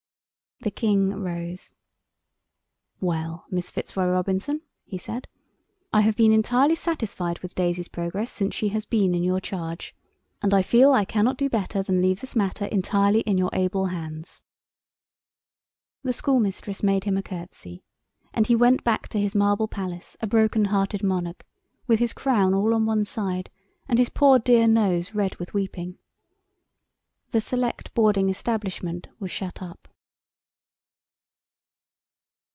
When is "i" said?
5.91-6.01, 10.53-10.61, 10.91-11.03